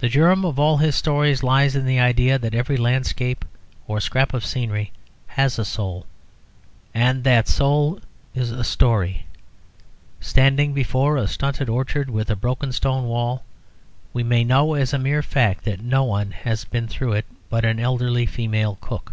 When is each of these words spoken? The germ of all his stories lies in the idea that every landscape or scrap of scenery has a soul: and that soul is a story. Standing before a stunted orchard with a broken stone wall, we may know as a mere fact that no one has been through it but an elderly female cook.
The 0.00 0.08
germ 0.08 0.44
of 0.44 0.58
all 0.58 0.78
his 0.78 0.96
stories 0.96 1.44
lies 1.44 1.76
in 1.76 1.86
the 1.86 2.00
idea 2.00 2.36
that 2.36 2.52
every 2.52 2.76
landscape 2.76 3.44
or 3.86 4.00
scrap 4.00 4.34
of 4.34 4.44
scenery 4.44 4.90
has 5.28 5.56
a 5.56 5.64
soul: 5.64 6.04
and 6.92 7.22
that 7.22 7.46
soul 7.46 8.00
is 8.34 8.50
a 8.50 8.64
story. 8.64 9.24
Standing 10.18 10.72
before 10.74 11.16
a 11.16 11.28
stunted 11.28 11.68
orchard 11.68 12.10
with 12.10 12.28
a 12.28 12.34
broken 12.34 12.72
stone 12.72 13.04
wall, 13.06 13.44
we 14.12 14.24
may 14.24 14.42
know 14.42 14.74
as 14.74 14.92
a 14.92 14.98
mere 14.98 15.22
fact 15.22 15.62
that 15.62 15.80
no 15.80 16.02
one 16.02 16.32
has 16.32 16.64
been 16.64 16.88
through 16.88 17.12
it 17.12 17.26
but 17.48 17.64
an 17.64 17.78
elderly 17.78 18.26
female 18.26 18.78
cook. 18.80 19.12